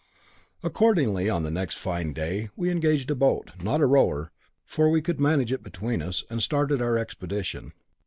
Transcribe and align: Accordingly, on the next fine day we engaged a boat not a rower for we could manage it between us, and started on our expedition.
Accordingly, 0.63 1.29
on 1.29 1.43
the 1.43 1.51
next 1.51 1.75
fine 1.75 2.11
day 2.11 2.49
we 2.55 2.71
engaged 2.71 3.11
a 3.11 3.15
boat 3.15 3.51
not 3.61 3.81
a 3.81 3.85
rower 3.85 4.31
for 4.65 4.89
we 4.89 4.99
could 4.99 5.19
manage 5.19 5.53
it 5.53 5.61
between 5.61 6.01
us, 6.01 6.23
and 6.27 6.41
started 6.41 6.81
on 6.81 6.87
our 6.87 6.97
expedition. 6.97 7.71